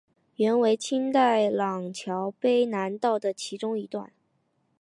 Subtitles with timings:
[0.37, 4.11] 原为清代琅峤卑南道的其中一段。